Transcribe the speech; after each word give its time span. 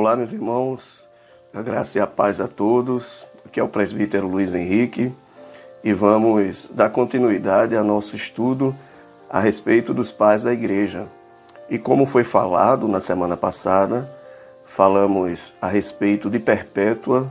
Olá, 0.00 0.16
meus 0.16 0.32
irmãos, 0.32 1.06
a 1.52 1.60
graça 1.60 1.98
e 1.98 2.00
a 2.00 2.06
paz 2.06 2.40
a 2.40 2.48
todos. 2.48 3.26
Aqui 3.44 3.60
é 3.60 3.62
o 3.62 3.68
presbítero 3.68 4.26
Luiz 4.26 4.54
Henrique 4.54 5.12
e 5.84 5.92
vamos 5.92 6.70
dar 6.72 6.88
continuidade 6.88 7.76
ao 7.76 7.84
nosso 7.84 8.16
estudo 8.16 8.74
a 9.28 9.38
respeito 9.38 9.92
dos 9.92 10.10
pais 10.10 10.42
da 10.42 10.54
igreja. 10.54 11.06
E 11.68 11.78
como 11.78 12.06
foi 12.06 12.24
falado 12.24 12.88
na 12.88 12.98
semana 12.98 13.36
passada, 13.36 14.10
falamos 14.64 15.52
a 15.60 15.68
respeito 15.68 16.30
de 16.30 16.38
Perpétua, 16.38 17.30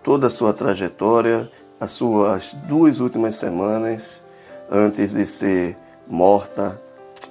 toda 0.00 0.28
a 0.28 0.30
sua 0.30 0.52
trajetória, 0.52 1.50
as 1.80 1.90
suas 1.90 2.52
duas 2.68 3.00
últimas 3.00 3.34
semanas 3.34 4.22
antes 4.70 5.12
de 5.12 5.26
ser 5.26 5.76
morta 6.06 6.80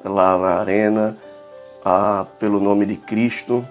lá 0.03 0.37
na 0.37 0.59
arena, 0.59 1.15
a, 1.85 2.25
pelo 2.37 2.59
nome 2.59 2.85
de 2.85 2.97
Cristo, 2.97 3.65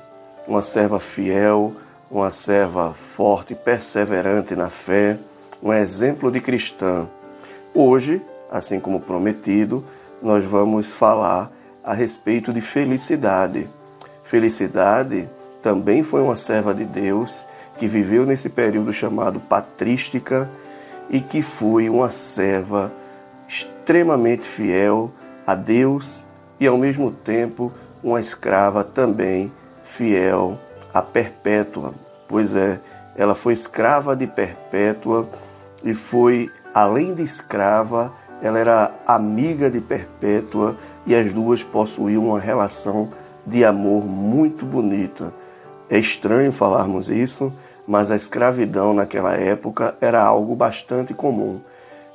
uma 0.47 0.63
serva 0.63 1.01
fiel, 1.01 1.73
uma 2.11 2.31
serva 2.31 2.95
forte, 3.17 3.55
perseverante 3.55 4.55
na 4.55 4.69
fé, 4.69 5.19
um 5.63 5.73
exemplo 5.73 6.31
de 6.31 6.41
cristã. 6.41 7.09
Hoje, 7.75 8.21
assim 8.51 8.79
como 8.79 9.01
prometido, 9.01 9.85
nós 10.23 10.45
vamos 10.45 10.93
falar 10.93 11.51
a 11.83 11.93
respeito 11.93 12.53
de 12.53 12.61
felicidade. 12.61 13.69
Felicidade 14.23 15.29
também 15.63 16.03
foi 16.03 16.21
uma 16.23 16.37
serva 16.37 16.75
de 16.75 16.85
Deus 16.85 17.47
que 17.79 17.89
viveu 17.89 18.25
nesse 18.25 18.49
período 18.49 18.93
chamado 18.93 19.41
patrística 19.41 20.49
e 21.11 21.21
que 21.21 21.43
foi 21.43 21.89
uma 21.89 22.11
serva 22.11 22.93
extremamente 23.49 24.43
fiel 24.43 25.11
a 25.47 25.55
Deus 25.55 26.25
e 26.61 26.67
ao 26.67 26.79
mesmo 26.79 27.11
tempo 27.11 27.73
uma 28.03 28.21
escrava 28.21 28.85
também 28.85 29.51
fiel 29.85 30.59
a 30.93 31.01
Perpétua. 31.01 31.95
Pois 32.27 32.55
é, 32.55 32.81
ela 33.15 33.37
foi 33.37 33.53
escrava 33.53 34.17
de 34.17 34.27
Perpétua 34.27 35.29
e 35.85 35.95
foi, 35.95 36.51
além 36.75 37.15
de 37.15 37.23
escrava, 37.23 38.13
ela 38.43 38.59
era 38.59 38.93
amiga 39.07 39.71
de 39.71 39.81
Perpétua 39.81 40.77
e 41.07 41.15
as 41.15 41.33
duas 41.33 41.63
possuíam 41.63 42.27
uma 42.27 42.41
relação 42.41 43.11
de 43.47 43.65
amor 43.65 44.05
muito 44.05 44.65
bonita. 44.65 45.33
É 45.89 45.99
estranho 45.99 46.51
falarmos 46.51 47.09
isso, 47.09 47.53
mas 47.87 48.11
a 48.11 48.17
escravidão 48.17 48.95
naquela 48.95 49.35
época 49.35 49.95
era 50.01 50.23
algo 50.23 50.57
bastante 50.57 51.13
comum. 51.13 51.61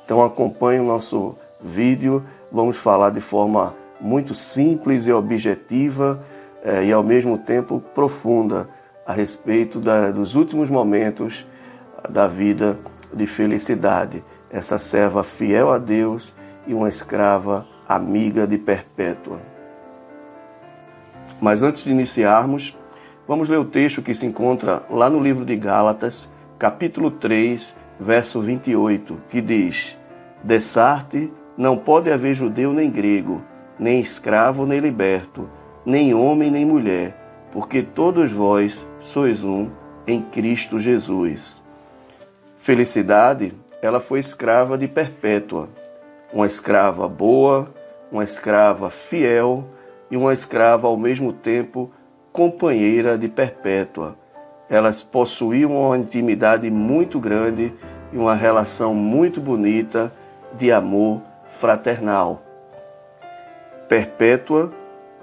Então 0.04 0.24
acompanhe 0.24 0.80
o 0.80 0.84
nosso 0.84 1.36
vídeo, 1.62 2.22
vamos 2.50 2.76
falar 2.76 3.10
de 3.10 3.20
forma 3.20 3.74
muito 4.00 4.34
simples 4.34 5.06
e 5.06 5.12
objetiva 5.12 6.20
eh, 6.64 6.86
e 6.86 6.92
ao 6.92 7.02
mesmo 7.02 7.38
tempo 7.38 7.82
profunda 7.94 8.68
a 9.06 9.12
respeito 9.12 9.78
da, 9.80 10.10
dos 10.10 10.34
últimos 10.34 10.70
momentos 10.70 11.44
da 12.08 12.26
vida 12.26 12.78
de 13.12 13.26
felicidade. 13.26 14.22
Essa 14.50 14.78
serva 14.78 15.22
fiel 15.22 15.72
a 15.72 15.78
Deus 15.78 16.34
e 16.66 16.74
uma 16.74 16.88
escrava 16.88 17.66
amiga 17.88 18.46
de 18.46 18.58
Perpétua. 18.58 19.40
Mas 21.40 21.62
antes 21.62 21.84
de 21.84 21.90
iniciarmos, 21.90 22.76
vamos 23.26 23.48
ler 23.48 23.58
o 23.58 23.64
texto 23.64 24.02
que 24.02 24.14
se 24.14 24.26
encontra 24.26 24.82
lá 24.90 25.08
no 25.08 25.20
livro 25.20 25.44
de 25.44 25.56
Gálatas, 25.56 26.28
capítulo 26.58 27.10
3, 27.10 27.74
verso 27.98 28.40
28, 28.40 29.16
que 29.28 29.40
diz: 29.40 29.96
Dessarte 30.42 31.32
não 31.56 31.76
pode 31.76 32.10
haver 32.10 32.34
judeu 32.34 32.72
nem 32.72 32.90
grego, 32.90 33.42
nem 33.78 34.00
escravo 34.00 34.66
nem 34.66 34.80
liberto, 34.80 35.48
nem 35.84 36.14
homem 36.14 36.50
nem 36.50 36.64
mulher, 36.64 37.16
porque 37.52 37.82
todos 37.82 38.32
vós 38.32 38.86
sois 39.00 39.42
um 39.42 39.70
em 40.06 40.20
Cristo 40.20 40.78
Jesus. 40.78 41.60
Felicidade, 42.56 43.54
ela 43.80 44.00
foi 44.00 44.18
escrava 44.18 44.76
de 44.76 44.86
Perpétua, 44.86 45.68
uma 46.32 46.46
escrava 46.46 47.08
boa, 47.08 47.72
uma 48.12 48.24
escrava 48.24 48.90
fiel 48.90 49.64
e 50.10 50.16
uma 50.16 50.32
escrava 50.32 50.86
ao 50.86 50.96
mesmo 50.96 51.32
tempo 51.32 51.90
companheira 52.32 53.16
de 53.16 53.28
Perpétua. 53.28 54.16
Elas 54.68 55.02
possuíam 55.02 55.72
uma 55.72 55.98
intimidade 55.98 56.70
muito 56.70 57.18
grande 57.18 57.72
e 58.12 58.16
uma 58.16 58.34
relação 58.34 58.94
muito 58.94 59.40
bonita 59.40 60.12
de 60.52 60.70
amor 60.70 61.22
fraternal. 61.46 62.42
Perpétua, 63.88 64.72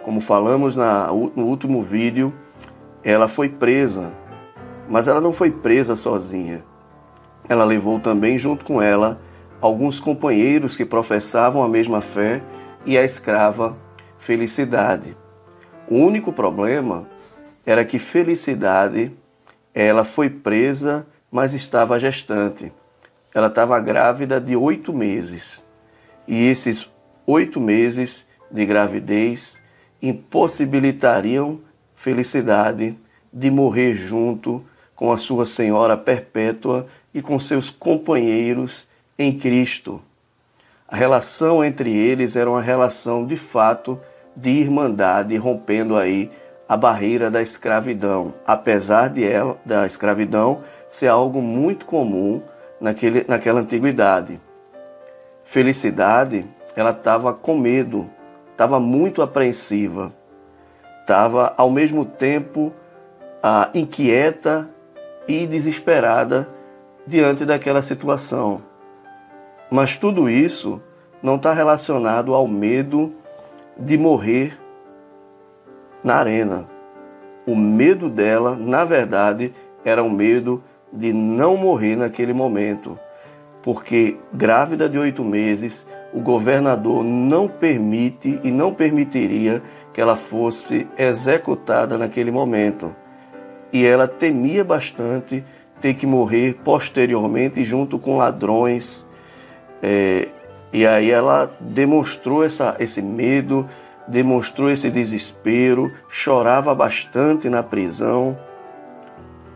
como 0.08 0.22
falamos 0.22 0.74
na, 0.74 1.08
no 1.08 1.46
último 1.46 1.84
vídeo, 1.84 2.34
ela 3.04 3.28
foi 3.28 3.50
presa, 3.50 4.14
mas 4.88 5.06
ela 5.06 5.20
não 5.20 5.34
foi 5.34 5.52
presa 5.52 5.98
sozinha. 5.98 6.64
Ela 7.50 7.66
levou 7.66 8.00
também 8.00 8.38
junto 8.38 8.64
com 8.64 8.82
ela 8.82 9.20
alguns 9.60 10.00
companheiros 10.00 10.78
que 10.78 10.86
professavam 10.86 11.62
a 11.62 11.68
mesma 11.68 12.00
fé 12.00 12.42
e 12.86 12.98
a 12.98 13.04
escrava 13.04 13.76
Felicidade. 14.18 15.14
O 15.90 15.98
único 15.98 16.32
problema 16.32 17.06
era 17.66 17.84
que 17.84 18.00
Felicidade 18.00 19.12
ela 19.76 20.06
foi 20.06 20.30
presa, 20.30 21.06
mas 21.30 21.54
estava 21.54 22.00
gestante. 22.00 22.72
Ela 23.36 23.48
estava 23.48 23.78
grávida 23.82 24.40
de 24.40 24.56
oito 24.56 24.94
meses. 24.94 25.68
E 26.26 26.48
esses 26.48 26.90
oito 27.26 27.60
meses 27.60 28.26
de 28.50 28.66
gravidez 28.66 29.67
impossibilitariam 30.02 31.60
felicidade 31.96 32.98
de 33.32 33.52
morrer 33.52 33.96
junto 33.96 34.64
com 34.96 35.12
a 35.12 35.18
sua 35.18 35.46
senhora 35.46 35.96
perpétua 35.96 36.88
e 37.14 37.22
com 37.22 37.40
seus 37.40 37.70
companheiros 37.70 38.88
em 39.18 39.38
Cristo. 39.38 40.02
A 40.88 40.96
relação 40.96 41.64
entre 41.64 41.96
eles 41.96 42.36
era 42.36 42.50
uma 42.50 42.62
relação 42.62 43.26
de 43.26 43.36
fato 43.36 44.00
de 44.36 44.50
irmandade, 44.50 45.36
rompendo 45.36 45.98
aí 45.98 46.32
a 46.70 46.78
barreira 46.78 47.30
da 47.32 47.42
escravidão, 47.42 48.34
apesar 48.46 49.10
de 49.10 49.24
ela, 49.24 49.58
da 49.66 49.86
escravidão 49.86 50.64
ser 50.90 51.08
algo 51.08 51.42
muito 51.42 51.86
comum 51.86 52.42
naquele, 52.80 53.26
naquela 53.28 53.62
antiguidade. 53.62 54.40
Felicidade, 55.44 56.46
ela 56.76 56.92
estava 56.92 57.34
com 57.34 57.58
medo 57.58 58.10
estava 58.58 58.80
muito 58.80 59.22
apreensiva, 59.22 60.12
estava 61.02 61.54
ao 61.56 61.70
mesmo 61.70 62.04
tempo 62.04 62.74
ah, 63.42 63.70
inquieta 63.72 64.68
e 65.28 65.46
desesperada 65.46 66.50
diante 67.06 67.46
daquela 67.46 67.84
situação. 67.84 68.60
Mas 69.70 69.96
tudo 69.96 70.28
isso 70.28 70.82
não 71.22 71.36
está 71.36 71.54
relacionado 71.54 72.34
ao 72.34 72.48
medo 72.48 73.14
de 73.78 73.96
morrer 73.96 74.58
na 76.04 76.16
arena. 76.16 76.66
O 77.46 77.56
medo 77.56 78.10
dela, 78.10 78.56
na 78.56 78.84
verdade, 78.84 79.54
era 79.86 80.02
o 80.02 80.10
medo 80.10 80.64
de 80.92 81.14
não 81.14 81.56
morrer 81.58 81.96
naquele 81.96 82.34
momento, 82.34 82.98
porque 83.62 84.18
grávida 84.34 84.90
de 84.90 84.98
oito 84.98 85.24
meses, 85.24 85.86
o 86.14 86.22
governador 86.22 87.04
não 87.04 87.48
permite 87.48 88.40
e 88.44 88.52
não 88.52 88.74
permitiria 88.74 89.62
que 89.94 90.02
ela 90.02 90.16
fosse 90.16 90.88
executada 90.98 91.98
naquele 91.98 92.32
momento. 92.32 92.96
E 93.72 93.86
ela 93.86 94.08
temia 94.08 94.64
bastante 94.64 95.44
ter 95.82 95.94
que 95.94 96.06
morrer 96.06 96.60
posteriormente 96.64 97.64
junto 97.66 98.00
com 98.00 98.18
ladrões. 98.18 99.06
É, 99.82 100.30
e 100.72 100.86
aí 100.86 101.12
ela 101.12 101.52
demonstrou 101.60 102.44
essa, 102.44 102.76
esse 102.80 103.02
medo, 103.02 103.68
demonstrou 104.08 104.70
esse 104.72 104.90
desespero, 104.90 105.88
chorava 106.10 106.74
bastante 106.74 107.50
na 107.50 107.62
prisão, 107.62 108.38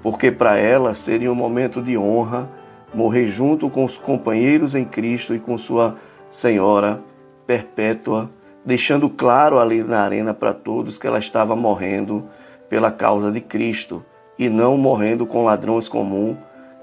porque 0.03 0.31
para 0.31 0.57
ela 0.57 0.93
seria 0.93 1.31
um 1.31 1.35
momento 1.35 1.81
de 1.81 1.97
honra 1.97 2.49
morrer 2.93 3.27
junto 3.27 3.69
com 3.69 3.85
os 3.85 3.97
companheiros 3.97 4.75
em 4.75 4.83
Cristo 4.83 5.33
e 5.33 5.39
com 5.39 5.57
sua 5.57 5.95
Senhora 6.31 7.03
perpétua, 7.45 8.29
deixando 8.65 9.09
claro 9.09 9.59
ali 9.59 9.83
na 9.83 9.99
arena 9.99 10.33
para 10.33 10.53
todos 10.53 10.97
que 10.97 11.05
ela 11.05 11.19
estava 11.19 11.55
morrendo 11.55 12.29
pela 12.69 12.89
causa 12.91 13.31
de 13.31 13.41
Cristo 13.41 14.03
e 14.39 14.47
não 14.47 14.77
morrendo 14.77 15.25
com 15.27 15.43
ladrões 15.43 15.89
comuns, 15.89 16.37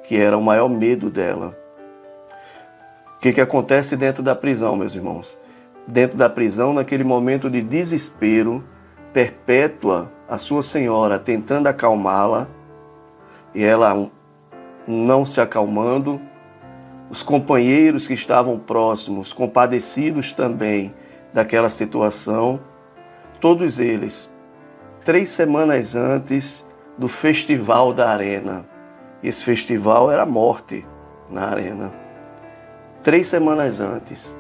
que 0.07 0.17
era 0.17 0.37
o 0.37 0.43
maior 0.43 0.69
medo 0.69 1.09
dela. 1.09 1.57
O 3.17 3.21
que, 3.21 3.33
que 3.33 3.41
acontece 3.41 3.97
dentro 3.97 4.23
da 4.23 4.35
prisão, 4.35 4.77
meus 4.77 4.95
irmãos? 4.95 5.37
Dentro 5.87 6.17
da 6.17 6.29
prisão, 6.29 6.73
naquele 6.73 7.03
momento 7.03 7.49
de 7.51 7.63
desespero, 7.63 8.63
perpétua 9.13 10.13
a 10.29 10.37
sua 10.37 10.63
senhora 10.63 11.19
tentando 11.19 11.67
acalmá-la, 11.67 12.47
e 13.55 13.65
ela 13.65 14.09
não 14.87 15.25
se 15.25 15.41
acalmando, 15.41 16.21
os 17.11 17.23
companheiros 17.23 18.07
que 18.07 18.15
estavam 18.15 18.59
próximos, 18.59 19.33
compadecidos 19.33 20.33
também 20.33 20.95
daquela 21.33 21.71
situação, 21.71 22.61
todos 23.41 23.79
eles, 23.79 24.31
três 25.05 25.31
semanas 25.31 25.95
antes, 25.95 26.65
do 26.97 27.09
festival 27.09 27.95
da 27.95 28.11
arena. 28.11 28.67
Esse 29.23 29.43
festival 29.43 30.11
era 30.11 30.23
a 30.23 30.27
morte 30.27 30.85
na 31.31 31.49
arena. 31.49 31.93
Três 33.03 33.29
semanas 33.29 33.81
antes, 33.81 34.37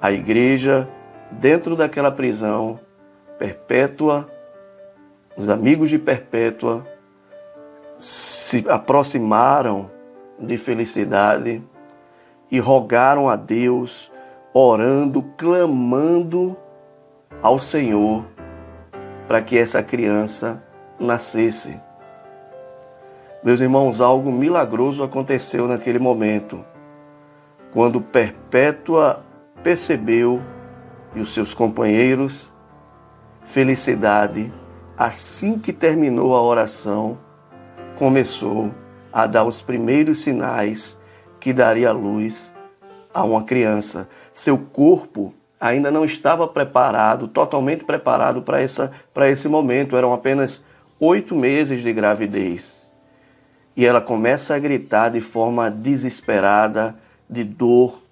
a 0.00 0.12
igreja, 0.12 0.88
dentro 1.30 1.76
daquela 1.76 2.10
prisão, 2.10 2.80
Perpétua, 3.38 4.30
os 5.36 5.48
amigos 5.48 5.90
de 5.90 5.98
Perpétua 5.98 6.86
se 7.98 8.64
aproximaram 8.68 9.90
de 10.38 10.56
felicidade 10.56 11.62
e 12.50 12.58
rogaram 12.58 13.28
a 13.28 13.36
Deus, 13.36 14.10
orando, 14.52 15.22
clamando 15.36 16.56
ao 17.42 17.58
Senhor 17.58 18.24
para 19.26 19.42
que 19.42 19.58
essa 19.58 19.82
criança 19.82 20.62
nascesse. 20.98 21.78
Meus 23.42 23.60
irmãos, 23.60 24.00
algo 24.00 24.32
milagroso 24.32 25.02
aconteceu 25.02 25.68
naquele 25.68 25.98
momento, 25.98 26.64
quando 27.72 28.00
Perpétua 28.00 29.22
percebeu 29.62 30.40
e 31.14 31.20
os 31.20 31.34
seus 31.34 31.52
companheiros, 31.52 32.52
felicidade, 33.46 34.52
assim 34.96 35.58
que 35.58 35.72
terminou 35.72 36.34
a 36.34 36.42
oração, 36.42 37.18
começou 37.96 38.70
a 39.12 39.26
dar 39.26 39.44
os 39.44 39.60
primeiros 39.60 40.20
sinais 40.20 40.98
que 41.46 41.52
daria 41.52 41.92
luz 41.92 42.50
a 43.14 43.22
uma 43.22 43.44
criança. 43.44 44.08
Seu 44.34 44.58
corpo 44.58 45.32
ainda 45.60 45.92
não 45.92 46.04
estava 46.04 46.48
preparado, 46.48 47.28
totalmente 47.28 47.84
preparado 47.84 48.42
para, 48.42 48.60
essa, 48.60 48.90
para 49.14 49.30
esse 49.30 49.46
momento. 49.46 49.96
Eram 49.96 50.12
apenas 50.12 50.64
oito 50.98 51.36
meses 51.36 51.84
de 51.84 51.92
gravidez. 51.92 52.82
E 53.76 53.86
ela 53.86 54.00
começa 54.00 54.56
a 54.56 54.58
gritar 54.58 55.10
de 55.10 55.20
forma 55.20 55.70
desesperada, 55.70 56.96
de 57.30 57.44
dor. 57.44 58.02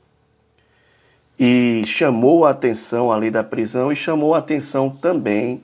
E 1.36 1.82
chamou 1.88 2.46
a 2.46 2.50
atenção 2.50 3.10
ali 3.10 3.32
da 3.32 3.42
prisão 3.42 3.90
e 3.90 3.96
chamou 3.96 4.36
a 4.36 4.38
atenção 4.38 4.90
também 4.90 5.60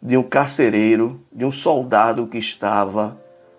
de 0.00 0.16
um 0.16 0.22
carcereiro, 0.22 1.20
de 1.32 1.44
um 1.44 1.50
soldado 1.50 2.28
que 2.28 2.38
estava 2.38 3.18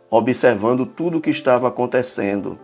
observando 0.09 0.85
tudo 0.85 1.17
o 1.17 1.21
que 1.21 1.31
estava 1.31 1.67
acontecendo. 1.67 2.57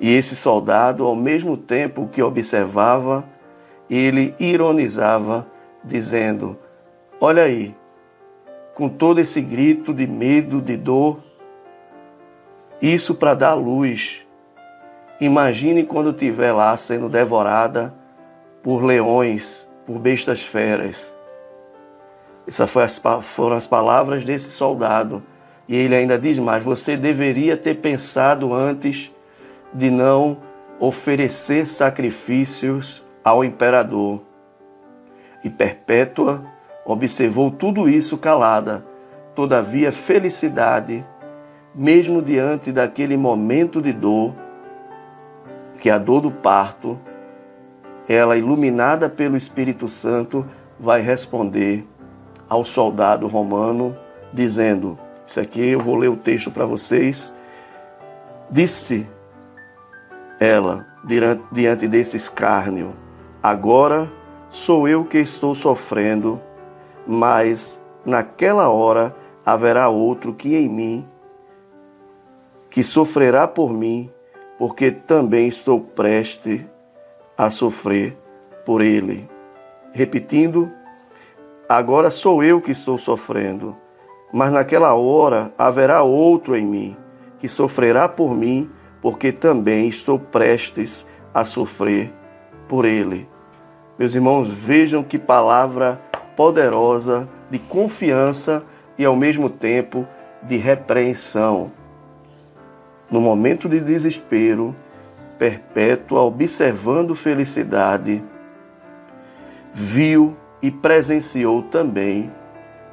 E 0.00 0.10
esse 0.10 0.34
soldado, 0.34 1.04
ao 1.04 1.14
mesmo 1.14 1.58
tempo 1.58 2.08
que 2.08 2.22
observava, 2.22 3.22
ele 3.88 4.34
ironizava, 4.40 5.46
dizendo: 5.84 6.56
Olha 7.20 7.42
aí, 7.42 7.74
com 8.74 8.88
todo 8.88 9.20
esse 9.20 9.42
grito 9.42 9.92
de 9.92 10.06
medo, 10.06 10.62
de 10.62 10.74
dor, 10.76 11.20
isso 12.80 13.14
para 13.14 13.34
dar 13.34 13.52
luz. 13.52 14.26
Imagine 15.20 15.84
quando 15.84 16.12
estiver 16.12 16.52
lá 16.52 16.74
sendo 16.78 17.06
devorada 17.06 17.92
por 18.62 18.82
leões, 18.82 19.66
por 19.84 19.98
bestas 19.98 20.40
feras. 20.40 21.14
Essas 22.48 22.70
foram 23.22 23.56
as 23.56 23.66
palavras 23.66 24.24
desse 24.24 24.50
soldado. 24.50 25.22
E 25.68 25.76
ele 25.76 25.94
ainda 25.94 26.18
diz 26.18 26.38
mais: 26.38 26.64
você 26.64 26.96
deveria 26.96 27.54
ter 27.54 27.76
pensado 27.76 28.54
antes 28.54 29.10
de 29.72 29.90
não 29.90 30.38
oferecer 30.78 31.66
sacrifícios 31.66 33.04
ao 33.22 33.44
imperador. 33.44 34.22
E 35.44 35.50
Perpétua 35.50 36.44
observou 36.84 37.50
tudo 37.50 37.88
isso 37.88 38.16
calada, 38.18 38.84
todavia 39.34 39.92
felicidade, 39.92 41.04
mesmo 41.74 42.20
diante 42.20 42.72
daquele 42.72 43.16
momento 43.16 43.80
de 43.80 43.92
dor, 43.92 44.34
que 45.78 45.88
a 45.88 45.98
dor 45.98 46.20
do 46.20 46.30
parto, 46.30 46.98
ela, 48.08 48.36
iluminada 48.36 49.08
pelo 49.08 49.36
Espírito 49.36 49.88
Santo, 49.88 50.44
vai 50.78 51.00
responder 51.00 51.86
ao 52.48 52.64
soldado 52.64 53.28
romano, 53.28 53.96
dizendo: 54.32 54.98
Isso 55.26 55.38
aqui 55.38 55.68
eu 55.70 55.80
vou 55.80 55.94
ler 55.94 56.08
o 56.08 56.16
texto 56.16 56.50
para 56.50 56.66
vocês. 56.66 57.34
Disse 58.50 59.06
ela, 60.40 60.86
diante 61.52 61.86
desse 61.86 62.16
escárnio: 62.16 62.94
Agora 63.42 64.10
sou 64.48 64.88
eu 64.88 65.04
que 65.04 65.18
estou 65.18 65.54
sofrendo, 65.54 66.40
mas 67.06 67.78
naquela 68.04 68.70
hora 68.70 69.14
haverá 69.44 69.90
outro 69.90 70.32
que 70.32 70.56
em 70.56 70.68
mim, 70.68 71.08
que 72.70 72.82
sofrerá 72.82 73.46
por 73.46 73.70
mim, 73.70 74.10
porque 74.58 74.90
também 74.90 75.46
estou 75.46 75.80
prestes 75.80 76.62
a 77.36 77.50
sofrer 77.50 78.16
por 78.64 78.80
ele. 78.80 79.28
Repetindo, 79.92 80.70
agora 81.68 82.10
sou 82.10 82.42
eu 82.42 82.60
que 82.60 82.70
estou 82.70 82.96
sofrendo, 82.96 83.76
mas 84.32 84.52
naquela 84.52 84.94
hora 84.94 85.52
haverá 85.58 86.02
outro 86.02 86.56
em 86.56 86.66
mim, 86.66 86.96
que 87.38 87.48
sofrerá 87.48 88.08
por 88.08 88.34
mim, 88.34 88.70
porque 89.00 89.32
também 89.32 89.88
estou 89.88 90.18
prestes 90.18 91.06
a 91.32 91.44
sofrer 91.44 92.12
por 92.68 92.84
ele. 92.84 93.28
Meus 93.98 94.14
irmãos, 94.14 94.50
vejam 94.50 95.02
que 95.02 95.18
palavra 95.18 96.00
poderosa 96.36 97.28
de 97.50 97.58
confiança 97.58 98.64
e 98.96 99.04
ao 99.04 99.16
mesmo 99.16 99.50
tempo 99.50 100.06
de 100.42 100.56
repreensão. 100.56 101.72
No 103.10 103.20
momento 103.20 103.68
de 103.68 103.80
desespero, 103.80 104.74
Perpétua, 105.38 106.20
observando 106.20 107.14
felicidade, 107.14 108.22
viu 109.72 110.36
e 110.60 110.70
presenciou 110.70 111.62
também 111.62 112.30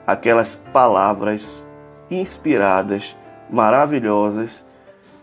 aquelas 0.06 0.56
palavras 0.56 1.62
inspiradas, 2.10 3.14
maravilhosas, 3.50 4.64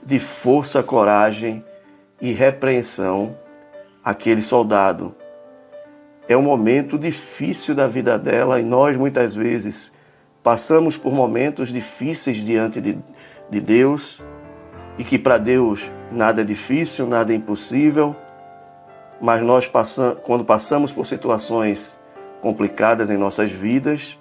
de 0.04 0.18
força, 0.18 0.82
coragem 0.82 1.64
e 2.20 2.32
repreensão 2.32 3.36
aquele 4.04 4.42
soldado. 4.42 5.14
É 6.28 6.36
um 6.36 6.42
momento 6.42 6.98
difícil 6.98 7.74
da 7.74 7.86
vida 7.86 8.18
dela 8.18 8.60
e 8.60 8.62
nós 8.62 8.96
muitas 8.96 9.34
vezes 9.34 9.92
passamos 10.42 10.96
por 10.96 11.12
momentos 11.12 11.70
difíceis 11.70 12.36
diante 12.36 12.80
de, 12.80 12.98
de 13.50 13.60
Deus 13.60 14.22
e 14.98 15.04
que 15.04 15.18
para 15.18 15.38
Deus 15.38 15.90
nada 16.12 16.42
é 16.42 16.44
difícil, 16.44 17.06
nada 17.06 17.32
é 17.32 17.36
impossível, 17.36 18.14
mas 19.20 19.42
nós 19.42 19.66
passam, 19.66 20.14
quando 20.16 20.44
passamos 20.44 20.92
por 20.92 21.06
situações 21.06 21.98
complicadas 22.40 23.10
em 23.10 23.16
nossas 23.16 23.50
vidas, 23.50 24.18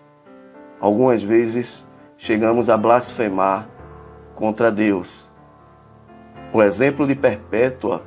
algumas 0.80 1.22
vezes 1.22 1.86
chegamos 2.18 2.70
a 2.70 2.78
blasfemar 2.78 3.68
contra 4.36 4.72
Deus. 4.72 5.33
O 6.56 6.62
exemplo 6.62 7.08
de 7.08 7.16
Perpétua 7.16 8.04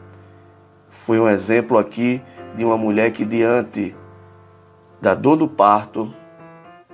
foi 0.88 1.18
um 1.18 1.28
exemplo 1.28 1.76
aqui 1.76 2.22
de 2.56 2.64
uma 2.64 2.78
mulher 2.78 3.10
que, 3.10 3.24
diante 3.24 3.92
da 5.02 5.16
dor 5.16 5.34
do 5.34 5.48
parto, 5.48 6.14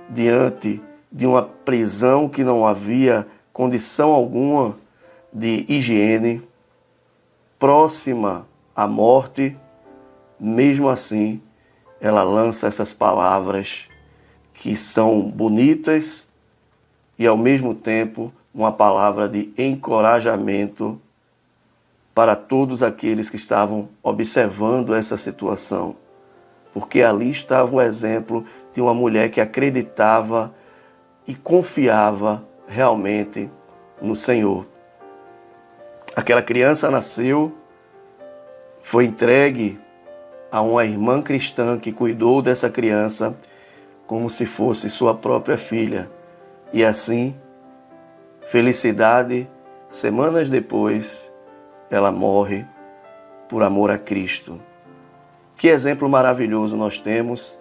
diante 0.09 0.81
de 1.11 1.27
uma 1.27 1.43
prisão 1.43 2.27
que 2.27 2.43
não 2.43 2.65
havia 2.65 3.27
condição 3.53 4.09
alguma 4.09 4.75
de 5.31 5.63
higiene, 5.69 6.41
próxima 7.59 8.47
à 8.75 8.87
morte, 8.87 9.55
mesmo 10.39 10.89
assim, 10.89 11.39
ela 12.01 12.23
lança 12.23 12.65
essas 12.65 12.93
palavras 12.93 13.87
que 14.55 14.75
são 14.75 15.21
bonitas 15.29 16.27
e 17.19 17.27
ao 17.27 17.37
mesmo 17.37 17.75
tempo 17.75 18.33
uma 18.51 18.71
palavra 18.71 19.29
de 19.29 19.53
encorajamento 19.55 20.99
para 22.13 22.35
todos 22.35 22.83
aqueles 22.83 23.29
que 23.29 23.35
estavam 23.35 23.89
observando 24.01 24.93
essa 24.93 25.17
situação, 25.17 25.95
porque 26.73 27.01
ali 27.01 27.31
estava 27.31 27.75
o 27.75 27.81
exemplo 27.81 28.45
de 28.73 28.81
uma 28.81 28.93
mulher 28.93 29.29
que 29.29 29.41
acreditava 29.41 30.53
e 31.27 31.33
confiava 31.33 32.43
realmente 32.67 33.49
no 34.01 34.15
Senhor. 34.15 34.65
Aquela 36.15 36.41
criança 36.41 36.91
nasceu, 36.91 37.51
foi 38.81 39.05
entregue 39.05 39.79
a 40.51 40.61
uma 40.61 40.85
irmã 40.85 41.21
cristã 41.21 41.79
que 41.79 41.91
cuidou 41.91 42.41
dessa 42.41 42.69
criança 42.69 43.35
como 44.05 44.29
se 44.29 44.45
fosse 44.45 44.89
sua 44.89 45.15
própria 45.15 45.57
filha. 45.57 46.09
E 46.71 46.83
assim, 46.83 47.35
felicidade, 48.47 49.47
semanas 49.89 50.49
depois, 50.49 51.31
ela 51.89 52.11
morre 52.11 52.65
por 53.49 53.63
amor 53.63 53.91
a 53.91 53.97
Cristo. 53.97 54.59
Que 55.57 55.67
exemplo 55.67 56.09
maravilhoso 56.09 56.75
nós 56.75 56.99
temos 56.99 57.57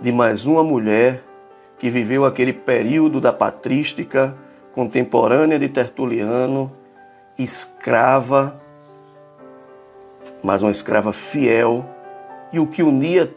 de 0.00 0.12
mais 0.12 0.46
uma 0.46 0.62
mulher 0.62 1.22
que 1.78 1.90
viveu 1.90 2.24
aquele 2.24 2.52
período 2.52 3.20
da 3.20 3.32
patrística 3.32 4.36
contemporânea 4.74 5.58
de 5.58 5.68
Tertuliano, 5.68 6.72
escrava, 7.38 8.58
mas 10.42 10.62
uma 10.62 10.70
escrava 10.70 11.12
fiel, 11.12 11.84
e 12.52 12.58
o 12.58 12.66
que 12.66 12.82
unia 12.82 13.34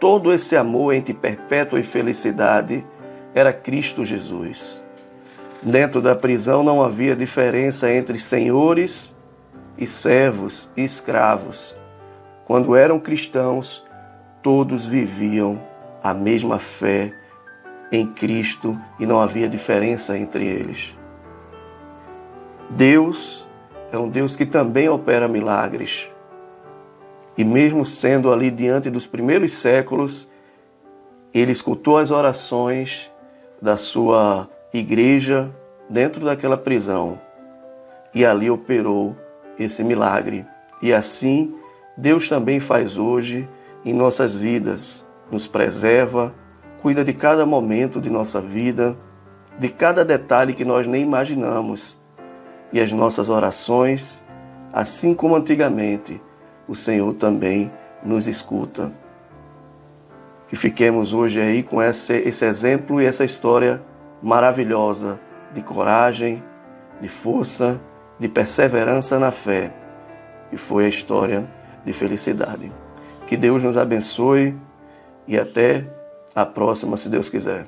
todo 0.00 0.32
esse 0.32 0.56
amor 0.56 0.94
entre 0.94 1.14
perpétua 1.14 1.80
e 1.80 1.82
felicidade 1.82 2.84
era 3.34 3.52
Cristo 3.52 4.04
Jesus. 4.04 4.82
Dentro 5.62 6.00
da 6.02 6.14
prisão 6.14 6.62
não 6.62 6.82
havia 6.82 7.16
diferença 7.16 7.90
entre 7.90 8.18
senhores 8.18 9.13
e 9.76 9.86
servos 9.86 10.70
e 10.76 10.82
escravos. 10.82 11.76
Quando 12.46 12.76
eram 12.76 13.00
cristãos, 13.00 13.84
todos 14.42 14.84
viviam 14.84 15.60
a 16.02 16.12
mesma 16.12 16.58
fé 16.58 17.14
em 17.90 18.06
Cristo 18.06 18.78
e 18.98 19.06
não 19.06 19.20
havia 19.20 19.48
diferença 19.48 20.16
entre 20.18 20.46
eles. 20.46 20.94
Deus 22.70 23.46
é 23.92 23.98
um 23.98 24.08
Deus 24.08 24.36
que 24.36 24.44
também 24.44 24.88
opera 24.88 25.28
milagres. 25.28 26.10
E 27.36 27.44
mesmo 27.44 27.84
sendo 27.84 28.32
ali 28.32 28.50
diante 28.50 28.90
dos 28.90 29.06
primeiros 29.06 29.52
séculos, 29.52 30.30
ele 31.32 31.52
escutou 31.52 31.98
as 31.98 32.10
orações 32.10 33.10
da 33.60 33.76
sua 33.76 34.48
igreja 34.72 35.50
dentro 35.88 36.24
daquela 36.24 36.56
prisão 36.56 37.18
e 38.14 38.24
ali 38.24 38.50
operou 38.50 39.16
esse 39.58 39.82
milagre. 39.84 40.46
E 40.82 40.92
assim 40.92 41.54
Deus 41.96 42.28
também 42.28 42.58
faz 42.58 42.98
hoje 42.98 43.48
em 43.84 43.92
nossas 43.92 44.34
vidas, 44.34 45.04
nos 45.30 45.46
preserva, 45.46 46.34
cuida 46.82 47.04
de 47.04 47.12
cada 47.12 47.46
momento 47.46 48.00
de 48.00 48.10
nossa 48.10 48.40
vida, 48.40 48.96
de 49.58 49.68
cada 49.68 50.04
detalhe 50.04 50.54
que 50.54 50.64
nós 50.64 50.86
nem 50.86 51.02
imaginamos. 51.02 52.02
E 52.72 52.80
as 52.80 52.90
nossas 52.90 53.28
orações, 53.28 54.22
assim 54.72 55.14
como 55.14 55.36
antigamente, 55.36 56.20
o 56.66 56.74
Senhor 56.74 57.14
também 57.14 57.70
nos 58.02 58.26
escuta. 58.26 58.92
Que 60.48 60.56
fiquemos 60.56 61.12
hoje 61.12 61.40
aí 61.40 61.62
com 61.62 61.80
esse, 61.80 62.14
esse 62.14 62.44
exemplo 62.44 63.00
e 63.00 63.06
essa 63.06 63.24
história 63.24 63.82
maravilhosa 64.22 65.20
de 65.54 65.62
coragem, 65.62 66.42
de 67.00 67.08
força, 67.08 67.80
de 68.18 68.28
perseverança 68.28 69.18
na 69.18 69.30
fé, 69.30 69.72
que 70.50 70.56
foi 70.56 70.86
a 70.86 70.88
história 70.88 71.46
de 71.84 71.92
felicidade. 71.92 72.70
Que 73.26 73.36
Deus 73.36 73.62
nos 73.62 73.76
abençoe 73.76 74.54
e 75.26 75.38
até 75.38 75.86
a 76.34 76.44
próxima, 76.44 76.96
se 76.96 77.08
Deus 77.08 77.28
quiser. 77.28 77.66